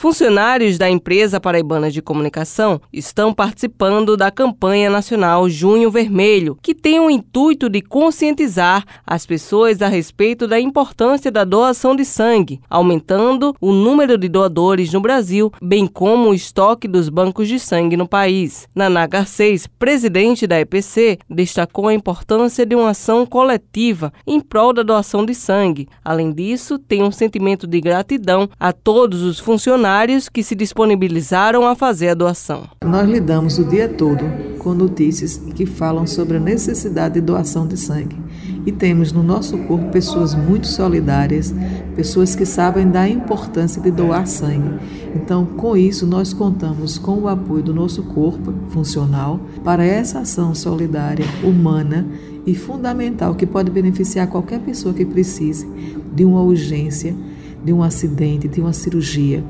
[0.00, 7.00] Funcionários da empresa paraibana de comunicação estão participando da campanha nacional Junho Vermelho, que tem
[7.00, 13.52] o intuito de conscientizar as pessoas a respeito da importância da doação de sangue, aumentando
[13.60, 18.06] o número de doadores no Brasil, bem como o estoque dos bancos de sangue no
[18.06, 18.68] país.
[18.76, 24.84] Naná Garcês, presidente da EPC, destacou a importância de uma ação coletiva em prol da
[24.84, 25.88] doação de sangue.
[26.04, 31.66] Além disso, tem um sentimento de gratidão a todos os funcionários funcionários que se disponibilizaram
[31.66, 32.68] a fazer a doação.
[32.84, 34.22] Nós lidamos o dia todo
[34.58, 38.14] com notícias que falam sobre a necessidade de doação de sangue.
[38.66, 41.54] E temos no nosso corpo pessoas muito solidárias,
[41.96, 44.78] pessoas que sabem da importância de doar sangue.
[45.14, 50.54] Então, com isso, nós contamos com o apoio do nosso corpo funcional para essa ação
[50.54, 52.06] solidária, humana
[52.44, 55.66] e fundamental que pode beneficiar qualquer pessoa que precise
[56.14, 57.16] de uma urgência,
[57.64, 59.42] de um acidente, de uma cirurgia.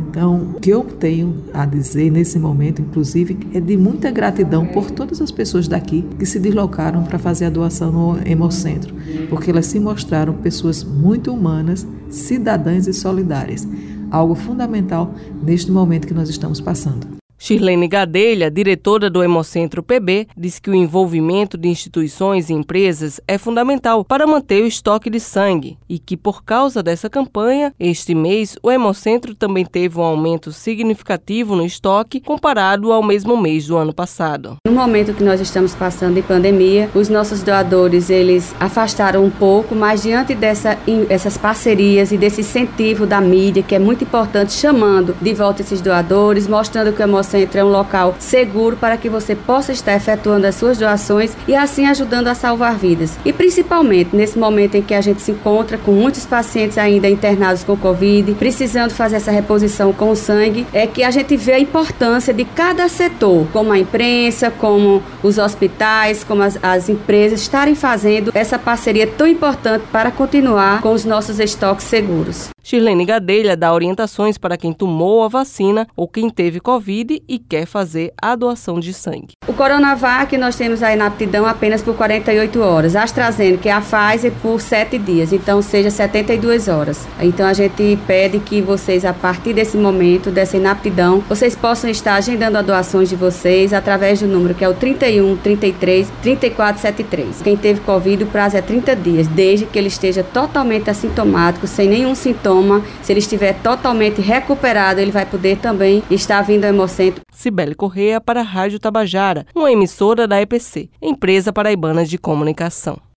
[0.00, 4.90] Então, o que eu tenho a dizer nesse momento, inclusive, é de muita gratidão por
[4.90, 8.94] todas as pessoas daqui que se deslocaram para fazer a doação no Hemocentro,
[9.28, 13.66] porque elas se mostraram pessoas muito humanas, cidadãs e solidárias,
[14.10, 17.23] algo fundamental neste momento que nós estamos passando.
[17.38, 23.36] Shirlene Gadelha, diretora do Hemocentro PB, diz que o envolvimento de instituições e empresas é
[23.36, 28.56] fundamental para manter o estoque de sangue e que, por causa dessa campanha, este mês
[28.62, 33.92] o Hemocentro também teve um aumento significativo no estoque comparado ao mesmo mês do ano
[33.92, 34.56] passado.
[34.66, 39.74] No momento que nós estamos passando de pandemia, os nossos doadores eles afastaram um pouco,
[39.74, 45.14] mas diante dessa, essas parcerias e desse incentivo da mídia, que é muito importante, chamando
[45.20, 49.08] de volta esses doadores, mostrando que o Hemocentro Centro é um local seguro para que
[49.08, 53.18] você possa estar efetuando as suas doações e assim ajudando a salvar vidas.
[53.24, 57.64] E principalmente nesse momento em que a gente se encontra com muitos pacientes ainda internados
[57.64, 62.32] com Covid, precisando fazer essa reposição com sangue, é que a gente vê a importância
[62.32, 68.30] de cada setor, como a imprensa, como os hospitais, como as, as empresas, estarem fazendo
[68.34, 72.53] essa parceria tão importante para continuar com os nossos estoques seguros.
[72.66, 77.66] Shirlene Gadelha dá orientações para quem tomou a vacina ou quem teve Covid e quer
[77.66, 79.34] fazer a doação de sangue.
[79.46, 82.96] O Coronavac nós temos a inaptidão apenas por 48 horas.
[82.96, 87.06] A AstraZeneca e a Pfizer por 7 dias, então seja 72 horas.
[87.20, 92.14] Então a gente pede que vocês, a partir desse momento, dessa inaptidão, vocês possam estar
[92.14, 97.42] agendando as doações de vocês através do número que é o 31 33 34 73.
[97.42, 101.90] Quem teve Covid, o prazo é 30 dias, desde que ele esteja totalmente assintomático, sem
[101.90, 102.14] nenhum
[102.54, 107.22] sintoma se ele estiver totalmente recuperado, ele vai poder também estar vindo ao Hemocentro.
[107.32, 112.98] Cibele Correia para a Rádio Tabajara, uma emissora da EPC, Empresa Paraibana de Comunicação.